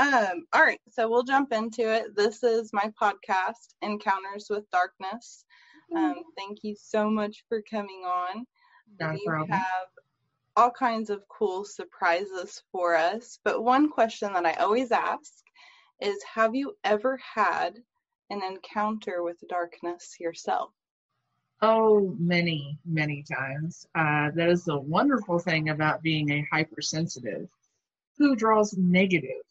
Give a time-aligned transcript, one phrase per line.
[0.00, 2.16] Um, all right, so we'll jump into it.
[2.16, 5.44] This is my podcast, Encounters with Darkness.
[5.94, 8.46] Um, thank you so much for coming on.
[8.98, 9.50] Not a you problem.
[9.50, 9.88] have
[10.56, 15.34] all kinds of cool surprises for us, but one question that I always ask
[16.00, 17.74] is Have you ever had
[18.30, 20.70] an encounter with darkness yourself?
[21.60, 23.86] Oh, many, many times.
[23.94, 27.50] Uh, that is the wonderful thing about being a hypersensitive
[28.16, 29.44] who draws negative.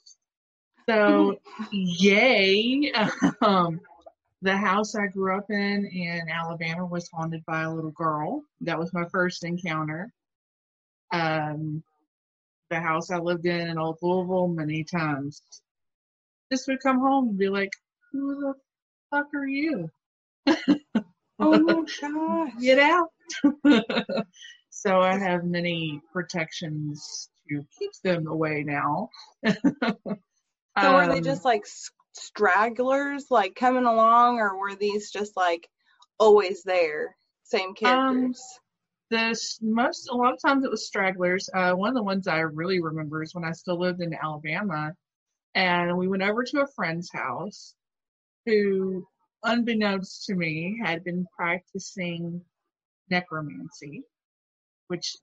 [0.90, 1.40] So,
[1.72, 2.92] yay.
[3.42, 3.80] Um,
[4.42, 8.44] the house I grew up in in Alabama was haunted by a little girl.
[8.62, 10.12] That was my first encounter.
[11.12, 11.84] Um,
[12.72, 15.44] the house I lived in in Old Louisville many times.
[16.52, 17.74] Just would come home and be like,
[18.12, 18.54] who the
[19.12, 19.92] fuck are you?
[21.42, 22.52] Oh my gosh.
[22.60, 23.12] get out.
[24.70, 29.10] so I have many protections to keep them away now.
[30.82, 31.66] So were they Um, just like
[32.14, 35.70] stragglers, like coming along, or were these just like
[36.20, 38.42] always there, same characters?
[39.10, 41.50] this most a lot of times it was stragglers.
[41.54, 44.94] Uh, one of the ones I really remember is when I still lived in Alabama,
[45.56, 47.76] and we went over to a friend's house,
[48.46, 49.08] who,
[49.44, 52.44] unbeknownst to me, had been practicing
[53.10, 54.04] necromancy,
[54.88, 55.16] which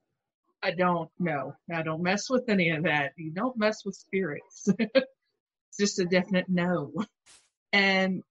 [0.63, 1.55] I don't know.
[1.73, 3.13] I don't mess with any of that.
[3.17, 4.69] You don't mess with spirits.
[5.79, 6.91] just a definite no.
[7.73, 8.23] And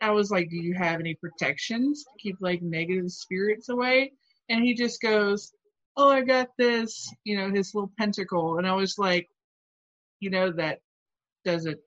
[0.00, 4.12] I was like, Do you have any protections to keep like negative spirits away?
[4.48, 5.52] And he just goes,
[5.96, 8.58] Oh, I got this, you know, his little pentacle.
[8.58, 9.28] And I was like,
[10.20, 10.80] You know, that
[11.44, 11.78] doesn't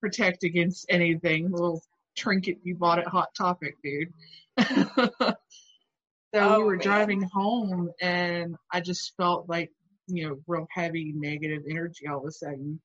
[0.00, 1.50] protect against anything.
[1.50, 1.82] Little
[2.16, 4.12] trinket you bought at Hot Topic, dude.
[4.58, 5.36] so
[6.34, 6.80] Oh, we were man.
[6.80, 9.70] driving home and I just felt like,
[10.06, 12.80] you know, real heavy negative energy all of a sudden.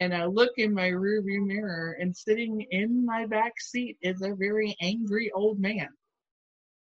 [0.00, 4.34] And I look in my rearview mirror and sitting in my back seat is a
[4.34, 5.88] very angry old man.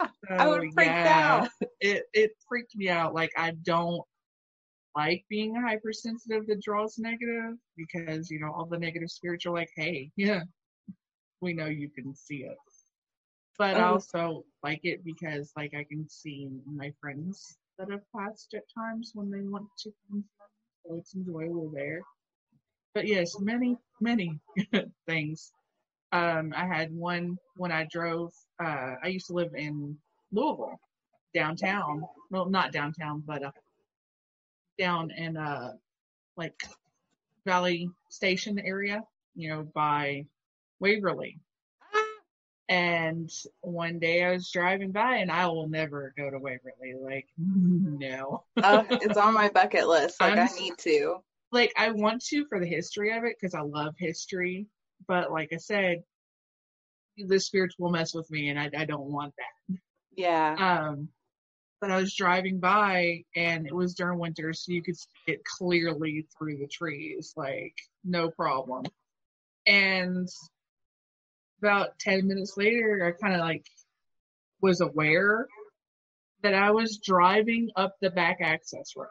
[0.38, 1.48] I would So, freaked yeah, out.
[1.80, 3.14] It it freaked me out.
[3.14, 4.02] Like I don't
[4.96, 9.66] like being hypersensitive that draws negative because, you know, all the negative spirits are like,
[9.70, 10.42] hey, yeah,
[11.40, 12.56] we know you can see it.
[13.58, 13.86] But I Oh.
[13.86, 19.12] also like it because like I can see my friends that have passed at times
[19.14, 20.24] when they want to come
[20.84, 22.02] so it's enjoyable there.
[22.94, 24.38] But yes, many, many
[25.06, 25.52] things.
[26.12, 28.32] Um, I had one when I drove.
[28.62, 29.96] Uh, I used to live in
[30.30, 30.78] Louisville,
[31.32, 32.06] downtown.
[32.30, 33.50] Well, not downtown, but uh,
[34.78, 35.72] down in uh,
[36.36, 36.54] like
[37.46, 39.02] Valley Station area.
[39.34, 40.26] You know, by
[40.80, 41.38] Waverly.
[42.68, 46.94] And one day I was driving by, and I will never go to Waverly.
[46.98, 48.44] Like, no.
[48.62, 50.20] Uh, it's on my bucket list.
[50.20, 51.22] Like I'm I need to.
[51.52, 54.66] Like I want to for the history of it because I love history,
[55.06, 56.02] but like I said,
[57.16, 59.78] the spirits will mess with me, and I, I don't want that.
[60.16, 60.54] Yeah.
[60.58, 61.08] Um,
[61.80, 65.44] but I was driving by, and it was during winter, so you could see it
[65.44, 68.84] clearly through the trees, like no problem.
[69.66, 70.28] And
[71.60, 73.66] about ten minutes later, I kind of like
[74.60, 75.46] was aware
[76.42, 79.06] that I was driving up the back access road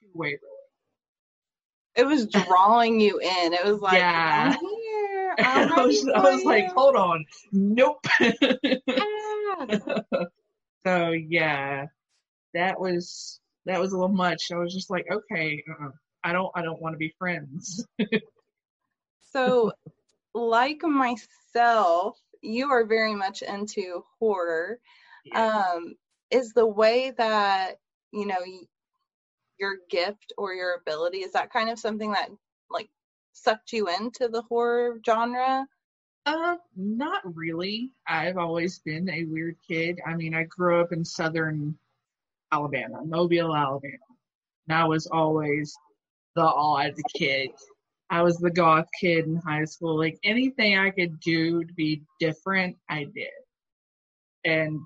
[0.00, 0.51] to Waverly.
[1.94, 3.52] It was drawing you in.
[3.52, 4.54] It was like, Yeah.
[4.56, 5.34] I'm here.
[5.38, 8.04] I was, I was like, hold on, nope.
[8.20, 9.66] Ah.
[10.86, 11.86] so yeah,
[12.54, 14.50] that was that was a little much.
[14.52, 15.90] I was just like, okay, uh-uh.
[16.24, 17.84] I don't I don't want to be friends.
[19.32, 19.72] So,
[20.34, 24.78] like myself, you are very much into horror.
[25.34, 25.94] Um,
[26.30, 27.78] is the way that
[28.12, 28.38] you know
[29.62, 32.28] your gift or your ability is that kind of something that
[32.68, 32.90] like
[33.32, 35.66] sucked you into the horror genre?
[36.26, 37.92] Uh, not really.
[38.06, 40.00] I've always been a weird kid.
[40.04, 41.78] I mean, I grew up in southern
[42.52, 43.96] Alabama, Mobile, Alabama.
[44.68, 45.74] And I was always
[46.34, 47.50] the odd kid.
[48.10, 49.96] I was the goth kid in high school.
[49.96, 53.28] Like anything I could do to be different, I did.
[54.44, 54.80] And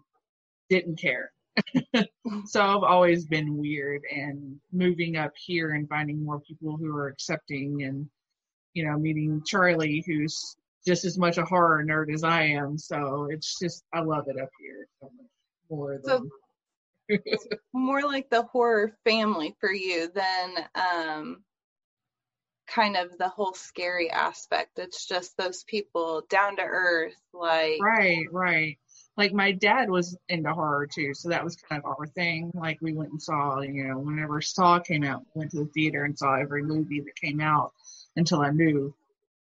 [0.69, 1.33] didn't care.
[2.47, 7.09] So I've always been weird and moving up here and finding more people who are
[7.09, 8.09] accepting and,
[8.75, 10.57] you know, meeting Charlie who's
[10.87, 12.79] just as much a horror nerd as I am.
[12.79, 15.31] So it's just, I love it up here so much
[15.71, 16.31] more So- than.
[17.73, 21.45] More like the horror family for you than um
[22.67, 24.79] kind of the whole scary aspect.
[24.81, 28.77] It's just those people down to earth, like Right, right.
[29.17, 32.51] Like my dad was into horror too, so that was kind of our thing.
[32.55, 36.05] Like we went and saw, you know, whenever Saw came out, went to the theater
[36.05, 37.73] and saw every movie that came out
[38.17, 38.95] until I moved.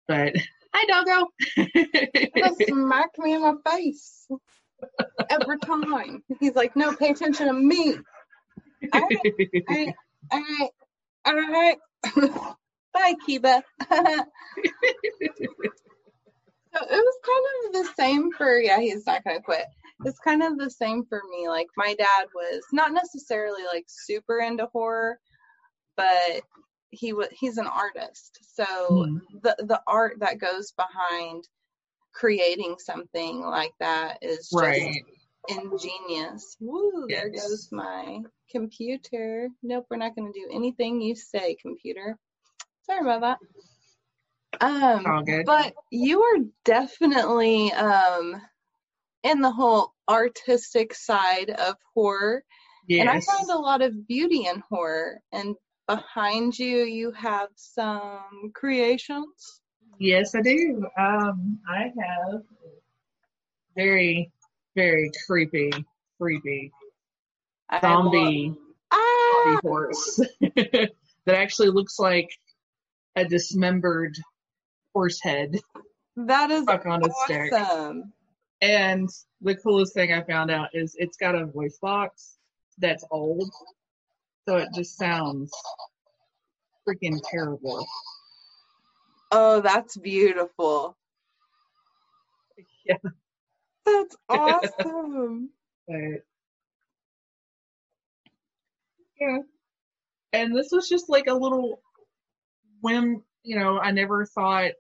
[0.07, 0.35] But
[0.73, 1.29] hi, doggo.
[2.67, 4.27] smack me in my face
[5.29, 6.23] every time.
[6.41, 7.97] He's like, no, pay attention to me.
[8.93, 9.09] All
[10.31, 10.71] right,
[11.27, 11.77] all right.
[12.95, 13.63] Bye, Kiba.
[16.75, 17.18] So it was
[17.83, 19.67] the same for yeah he's not gonna quit.
[20.05, 21.49] It's kind of the same for me.
[21.49, 25.19] Like my dad was not necessarily like super into horror
[25.99, 26.43] but
[26.91, 28.39] he was he's an artist.
[28.55, 29.21] So mm.
[29.43, 31.47] the the art that goes behind
[32.15, 35.05] creating something like that is just right.
[35.49, 36.57] ingenious.
[36.61, 37.21] Woo, yes.
[37.21, 38.21] there goes my
[38.51, 39.49] computer.
[39.63, 42.17] Nope we're not to do anything you say computer.
[42.87, 43.39] Sorry about that
[44.61, 45.47] um, All good.
[45.47, 48.41] But you are definitely um,
[49.23, 52.43] in the whole artistic side of horror.
[52.87, 53.01] Yes.
[53.01, 55.21] And I find a lot of beauty in horror.
[55.33, 55.55] And
[55.87, 59.61] behind you, you have some creations.
[59.99, 60.87] Yes, I do.
[60.99, 62.43] Um, I have
[63.77, 64.31] very,
[64.75, 65.73] very creepy,
[66.21, 66.73] creepy
[67.81, 68.55] zombie,
[68.91, 69.43] ah!
[69.45, 70.91] zombie horse that
[71.35, 72.29] actually looks like
[73.17, 74.17] a dismembered
[74.99, 75.55] horse head.
[76.17, 77.53] That is stuck on a stick.
[78.61, 79.09] And
[79.41, 82.39] the coolest thing I found out is it's got a voice box
[82.79, 83.49] that's old,
[84.49, 85.53] so it just sounds
[86.87, 87.87] freaking terrible.
[89.31, 90.97] Oh, that's beautiful.
[92.85, 92.97] Yeah.
[93.87, 95.51] That's awesome.
[95.87, 96.25] but,
[99.21, 99.39] yeah.
[100.33, 101.81] And this was just like a little
[102.83, 104.73] whim, you know, I never thought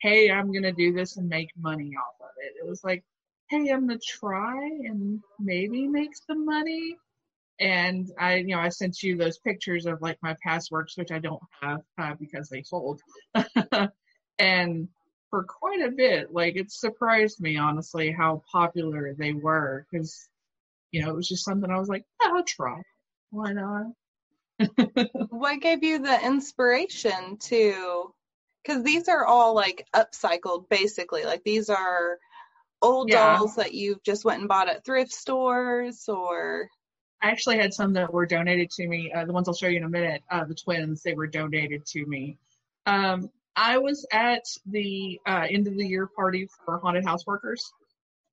[0.00, 2.54] hey, I'm going to do this and make money off of it.
[2.62, 3.04] It was like,
[3.48, 6.96] hey, I'm going to try and maybe make some money.
[7.58, 11.10] And I, you know, I sent you those pictures of like my past works, which
[11.10, 13.02] I don't have uh, because they sold.
[14.38, 14.88] and
[15.28, 20.28] for quite a bit, like it surprised me, honestly, how popular they were because,
[20.90, 22.80] you know, it was just something I was like, I'll try.
[23.30, 23.86] Why not?
[25.28, 28.12] what gave you the inspiration to
[28.62, 32.18] because these are all like upcycled basically like these are
[32.82, 33.36] old yeah.
[33.36, 36.68] dolls that you've just went and bought at thrift stores or
[37.22, 39.78] i actually had some that were donated to me uh, the ones i'll show you
[39.78, 42.36] in a minute uh, the twins they were donated to me
[42.86, 47.72] um, i was at the uh, end of the year party for haunted house workers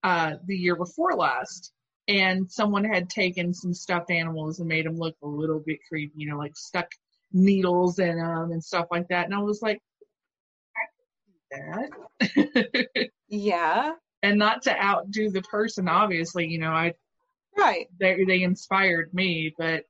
[0.03, 1.73] uh, the year before last
[2.07, 6.13] and someone had taken some stuffed animals and made them look a little bit creepy
[6.15, 6.87] you know like stuck
[7.33, 9.81] needles in them and stuff like that and i was like
[11.51, 13.09] that.
[13.27, 13.93] yeah.
[14.23, 16.93] And not to outdo the person, obviously, you know, I
[17.55, 19.83] right they they inspired me, but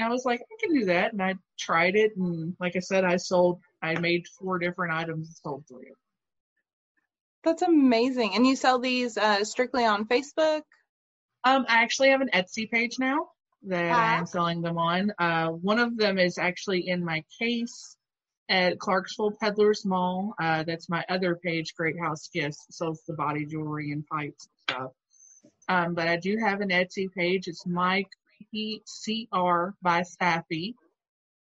[0.00, 3.04] I was like, I can do that, and I tried it, and like I said,
[3.04, 5.90] I sold, I made four different items and sold three.
[7.44, 8.34] That's amazing.
[8.34, 10.62] And you sell these uh, strictly on Facebook?
[11.44, 13.28] Um, I actually have an Etsy page now
[13.66, 15.12] that I'm selling them on.
[15.18, 17.96] Uh, one of them is actually in my case
[18.48, 20.34] at Clarksville Peddlers Mall.
[20.40, 24.76] Uh, that's my other page, Great House Gifts, sells the body jewelry and pipes and
[24.76, 24.92] stuff.
[25.68, 27.46] Um, but I do have an Etsy page.
[27.46, 28.04] It's my
[28.50, 30.74] creepy CR by Sapphy,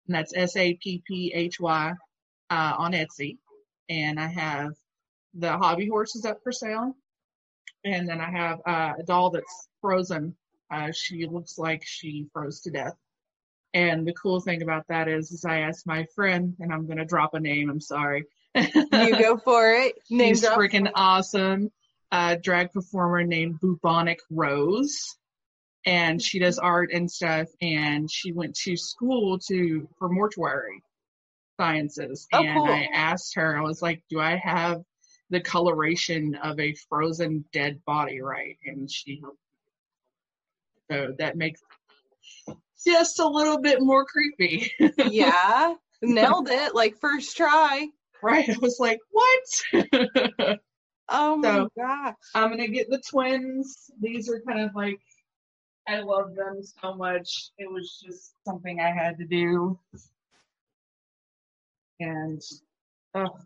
[0.07, 1.93] and that's S A P P H Y
[2.49, 3.37] uh, on Etsy.
[3.89, 4.73] And I have
[5.33, 6.95] the hobby horses up for sale,
[7.83, 10.35] and then I have uh, a doll that's frozen.
[10.69, 12.95] Uh, she looks like she froze to death.
[13.73, 17.05] And the cool thing about that is, is I asked my friend, and I'm gonna
[17.05, 17.69] drop a name.
[17.69, 18.25] I'm sorry.
[18.55, 19.95] you go for it.
[20.09, 21.71] Name She's freaking awesome.
[22.11, 25.15] Uh, drag performer named Bubonic Rose,
[25.85, 27.47] and she does art and stuff.
[27.61, 30.83] And she went to school to for mortuary
[31.57, 32.27] sciences.
[32.33, 32.67] Oh, and cool.
[32.67, 34.83] I asked her, I was like, "Do I have
[35.29, 39.21] the coloration of a frozen dead body right?" And she
[40.91, 41.61] so that makes
[42.85, 44.71] just a little bit more creepy.
[45.09, 46.75] yeah, nailed it.
[46.75, 47.87] Like first try.
[48.23, 48.49] Right.
[48.49, 50.59] I was like, what?
[51.09, 52.15] oh my so, gosh.
[52.35, 53.89] I'm gonna get the twins.
[53.99, 54.99] These are kind of like
[55.87, 57.51] I love them so much.
[57.57, 59.79] It was just something I had to do.
[61.99, 62.41] And
[63.15, 63.37] oh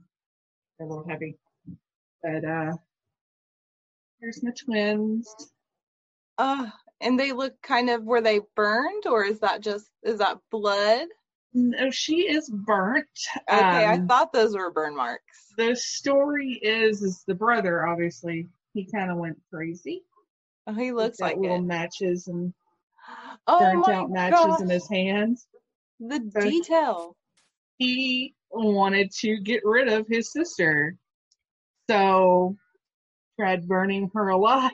[0.78, 1.38] they're a little heavy.
[2.22, 2.74] But uh
[4.20, 5.34] here's my twins.
[6.38, 6.70] Uh
[7.06, 11.08] and they look kind of were they burned or is that just is that blood?
[11.54, 13.08] No, she is burnt.
[13.50, 15.54] Okay, um, I thought those were burn marks.
[15.58, 20.04] The story is is the brother obviously he kind of went crazy
[20.68, 21.66] Oh, he looks like little it.
[21.66, 22.54] matches and
[23.48, 25.48] Oh burnt out matches gosh, in his hands.
[26.00, 27.16] the So detail.
[27.78, 30.96] he wanted to get rid of his sister.
[31.90, 32.56] So
[33.40, 34.72] tried burning her alive.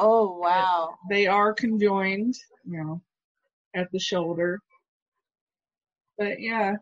[0.00, 0.98] Oh wow.
[1.10, 3.02] they are conjoined, you know,
[3.74, 4.60] at the shoulder.
[6.18, 6.76] But yeah,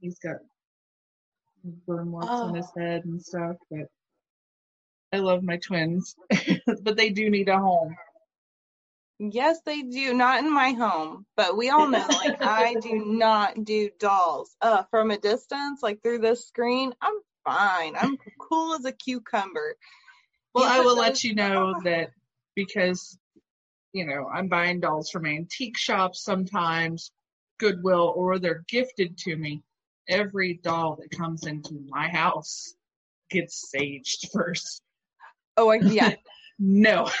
[0.00, 0.36] he's got
[1.86, 3.56] burn marks on his Oh, head and stuff.
[3.70, 3.88] But
[5.12, 6.16] I love my twins,
[6.82, 7.96] but they do need a home.
[9.18, 10.14] yes, they do.
[10.14, 14.56] Not in my home, but we all know, like, I do not do dolls.
[14.60, 17.14] Uh, from a distance, like through this screen, I'm
[17.44, 17.96] fine.
[17.96, 19.76] I'm cool as a cucumber.
[20.54, 22.10] Well, I will let you know that
[22.56, 23.18] because,
[23.92, 27.12] you know, I'm buying dolls from antique shops sometimes,
[27.58, 29.62] Goodwill, or they're gifted to me.
[30.08, 32.74] Every doll that comes into my house
[33.30, 34.82] gets saged first.
[35.56, 36.14] oh, I, yeah.
[36.58, 37.08] no.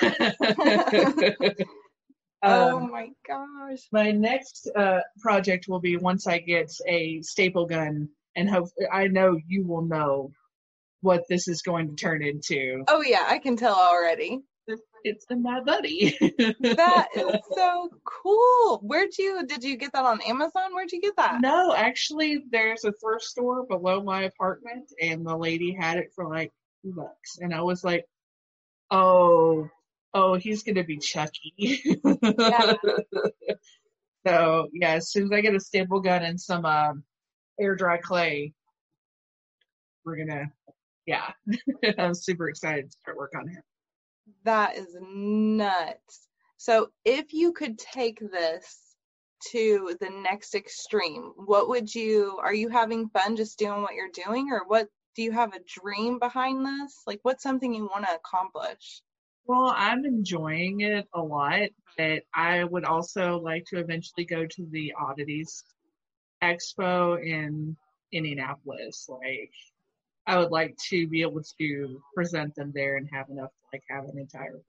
[2.42, 3.86] Oh um, my gosh.
[3.92, 9.08] my next uh, project will be once I get a staple gun, and hope I
[9.08, 10.32] know you will know
[11.00, 12.84] what this is going to turn into.
[12.88, 14.40] Oh yeah, I can tell already.
[15.02, 16.16] It's in my buddy.
[16.60, 18.80] That is so cool.
[18.82, 20.74] Where'd you, did you get that on Amazon?
[20.74, 21.40] Where'd you get that?
[21.40, 26.28] no, actually, there's a thrift store below my apartment, and the lady had it for
[26.28, 26.52] like
[26.82, 28.06] two bucks, and I was like,
[28.90, 29.68] oh.
[30.12, 31.54] Oh, he's gonna be Chucky.
[31.56, 32.74] Yeah.
[34.26, 37.04] so yeah, as soon as I get a staple gun and some um,
[37.60, 38.52] air dry clay,
[40.04, 40.50] we're gonna
[41.06, 41.32] yeah.
[41.98, 43.62] I'm super excited to start work on him.
[44.44, 46.28] That is nuts.
[46.56, 48.78] So if you could take this
[49.50, 54.24] to the next extreme, what would you, are you having fun just doing what you're
[54.26, 57.02] doing or what, do you have a dream behind this?
[57.06, 59.02] Like what's something you want to accomplish?
[59.46, 64.66] Well, I'm enjoying it a lot, but I would also like to eventually go to
[64.70, 65.64] the Oddities
[66.42, 67.76] Expo in
[68.12, 69.06] Indianapolis.
[69.08, 69.52] Like,
[70.30, 73.82] I would like to be able to present them there and have enough to like
[73.90, 74.60] have an entire.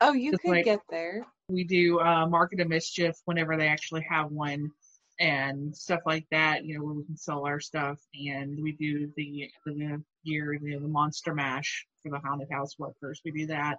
[0.00, 1.26] Oh, you could like get there.
[1.48, 4.70] we do uh, Market of Mischief whenever they actually have one
[5.18, 6.64] and stuff like that.
[6.64, 10.60] You know, where we can sell our stuff, and we do the the year you
[10.70, 13.20] know, the Monster Mash for the haunted house workers.
[13.24, 13.78] We do that.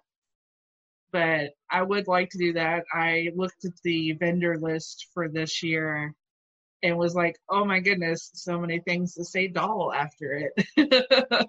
[1.14, 2.84] But I would like to do that.
[2.92, 6.14] I looked at the vendor list for this year
[6.84, 10.68] and was like, oh my goodness, so many things to say doll after it.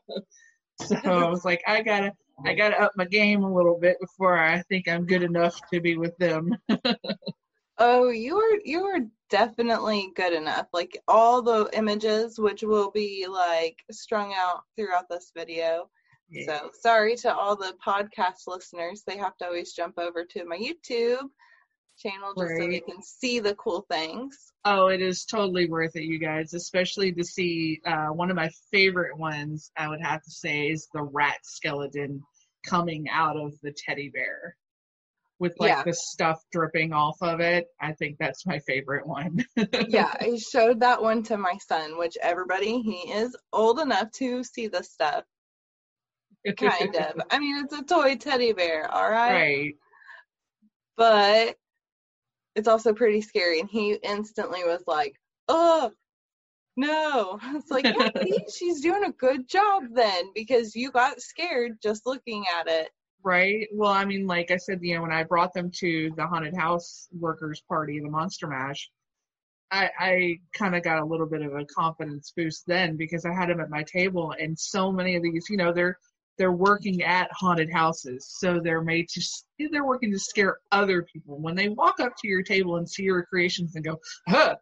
[0.83, 2.13] so I was like, I gotta,
[2.45, 5.81] I gotta up my game a little bit before I think I'm good enough to
[5.81, 6.57] be with them.
[7.79, 9.01] Oh, you are you are
[9.31, 10.69] definitely good enough.
[10.73, 15.91] Like all the images, which will be like strung out throughout this video.
[16.31, 16.47] Yeah.
[16.47, 19.03] So sorry to all the podcast listeners.
[19.05, 21.29] They have to always jump over to my YouTube
[21.99, 24.53] channel just so they can see the cool things.
[24.65, 28.51] Oh, it is totally worth it, you guys, especially to see uh, one of my
[28.71, 32.23] favorite ones, I would have to say, is the rat skeleton
[32.67, 34.57] coming out of the teddy bear
[35.39, 35.83] with like Yeah.
[35.85, 37.67] the stuff dripping off of it.
[37.81, 39.45] I think that's my favorite one.
[39.89, 44.43] Yeah, I showed that one to my son, which everybody, he is old enough to
[44.45, 45.25] see the stuff.
[46.57, 47.21] Kind of.
[47.31, 49.33] I mean, it's a toy teddy bear, all right?
[49.33, 49.75] right.
[50.97, 51.57] But
[52.55, 53.61] it's also pretty scary.
[53.61, 55.15] And he instantly was like,
[55.49, 55.93] oh,
[56.77, 57.39] no.
[57.55, 62.07] It's like, yeah, see, she's doing a good job then because you got scared just
[62.07, 62.91] looking at it.
[63.23, 63.69] Right.
[63.73, 66.55] Well, I mean, like I said, you know, when I brought them to the haunted
[66.55, 68.91] house workers party, the Monster Mash,
[69.71, 73.33] I, I kind of got a little bit of a confidence boost then because I
[73.33, 75.99] had them at my table, and so many of these, you know, they're
[76.37, 79.23] they're working at haunted houses, so they're made to
[79.71, 81.39] they're working to scare other people.
[81.39, 83.99] When they walk up to your table and see your creations and go,
[84.29, 84.57] "Huh,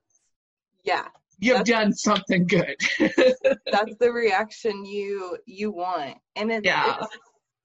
[0.85, 6.19] Yeah, you've done something good." that's the reaction you you want.
[6.37, 6.97] And it's, Yeah.
[7.00, 7.17] it's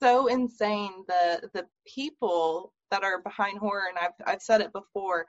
[0.01, 5.25] so insane the the people that are behind horror and I've I've said it before.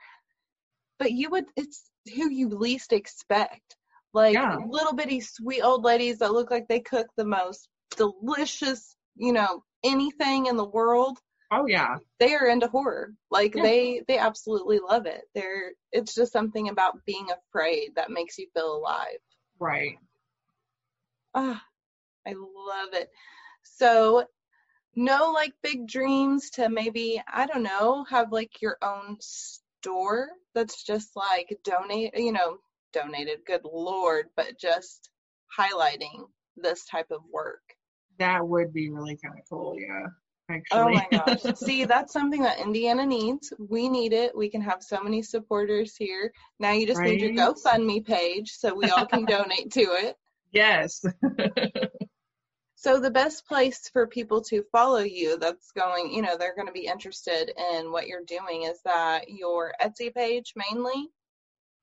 [0.99, 3.77] But you would it's who you least expect.
[4.15, 4.57] Like Yeah.
[4.69, 9.65] little bitty sweet old ladies that look like they cook the most delicious, you know,
[9.85, 11.19] anything in the world.
[11.51, 13.15] oh yeah, They are into horror.
[13.31, 13.63] Like Yeah.
[13.63, 15.23] they they absolutely love it.
[15.35, 19.19] They're it's just something about being afraid that makes you feel alive.
[19.59, 19.99] right.
[21.35, 21.65] Ah,
[22.27, 23.11] I love it.
[23.65, 24.27] So,
[24.97, 30.83] no like big dreams to maybe, I don't know, have like your own store that's
[30.85, 32.59] just like donate, you know,
[32.93, 35.11] donated, good lord, but just
[35.59, 37.63] highlighting this type of work.
[38.19, 39.77] That would be really kind of cool.
[39.79, 40.07] Yeah.
[40.51, 40.81] Oh actually.
[40.81, 41.55] Oh my gosh.
[41.59, 43.53] See, that's something that Indiana needs.
[43.59, 44.37] We need it.
[44.37, 46.33] We can have so many supporters here.
[46.59, 47.11] Now you just right?
[47.11, 50.17] need your GoFundMe page so we all can donate to it.
[50.51, 51.05] Yes.
[52.75, 56.67] so the best place for people to follow you that's going, you know, they're going
[56.67, 61.11] to be interested in what you're doing is that your Etsy page mainly?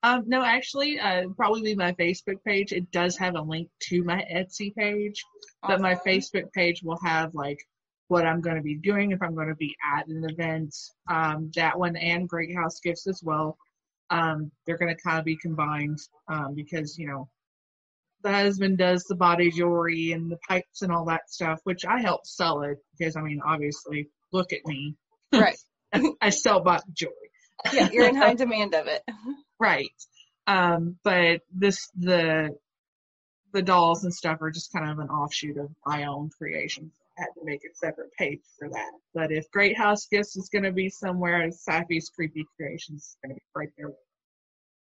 [0.06, 2.72] Um, no, actually, uh, probably be my Facebook page.
[2.72, 5.24] It does have a link to my Etsy page,
[5.64, 5.82] awesome.
[5.82, 7.58] but my Facebook page will have like
[8.08, 10.76] what I'm going to be doing if I'm going to be at an event.
[11.10, 13.58] Um, that one and Great House Gifts as well.
[14.12, 15.98] Um, they're going to kind of be combined
[16.28, 17.28] um, because, you know,
[18.22, 22.00] the husband does the body jewelry and the pipes and all that stuff, which I
[22.00, 24.98] help sell it because, I mean, obviously, look at me.
[25.34, 25.58] Right.
[26.22, 27.32] I sell body jewelry.
[27.74, 29.02] yeah, you're in high demand of it.
[29.60, 29.92] Right.
[30.48, 32.56] Um, but this, the,
[33.54, 37.22] the dolls and stuff are just kind of an offshoot of my own creations I
[37.22, 38.92] had to make a separate page for that.
[39.14, 43.36] But if Great House Gifts is going to be somewhere, Sapphy's Creepy Creations is going
[43.36, 43.92] to be right there.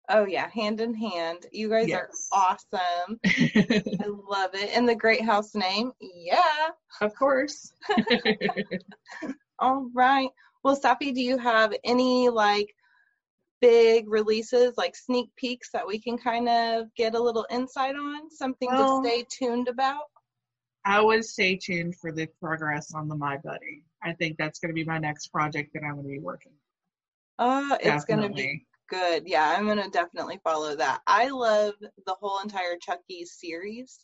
[0.07, 1.47] Oh yeah, hand in hand.
[1.51, 2.29] You guys yes.
[2.31, 3.19] are awesome.
[3.25, 4.69] I love it.
[4.75, 6.69] And the Great House name, yeah.
[7.01, 7.73] Of course.
[9.59, 10.29] All right.
[10.63, 12.75] Well, Safi, do you have any like
[13.65, 18.29] big releases, like sneak peeks that we can kind of get a little insight on?
[18.29, 20.03] Something well, to stay tuned about?
[20.85, 23.83] I would stay tuned for the progress on the My Buddy.
[24.03, 26.51] I think that's going to be my next project that I'm going to be working.
[27.39, 29.23] Uh, it's going to be good.
[29.25, 31.01] Yeah, I'm going to definitely follow that.
[31.07, 33.99] I love the whole entire Chucky's series.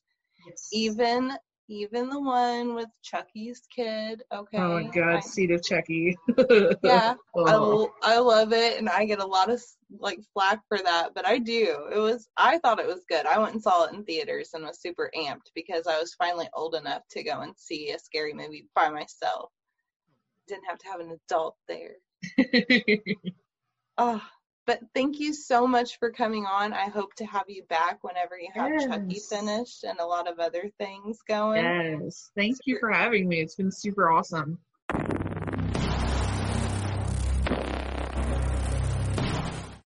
[0.47, 0.69] Yes.
[0.73, 1.33] Even
[1.71, 4.23] even the one with Chucky's kid.
[4.31, 4.57] Okay.
[4.57, 6.17] Oh my god, I, seed of Chucky.
[6.83, 7.89] yeah, oh.
[8.03, 9.63] I, I love it, and I get a lot of
[9.99, 11.87] like flack for that, but I do.
[11.93, 13.25] It was I thought it was good.
[13.25, 16.49] I went and saw it in theaters and was super amped because I was finally
[16.53, 19.49] old enough to go and see a scary movie by myself.
[20.49, 21.95] Didn't have to have an adult there.
[23.97, 24.21] oh,
[24.65, 26.73] but thank you so much for coming on.
[26.73, 28.85] I hope to have you back whenever you have yes.
[28.85, 31.63] Chucky finished and a lot of other things going.
[31.63, 32.31] Yes.
[32.35, 33.41] Thank you for having me.
[33.41, 34.59] It's been super awesome.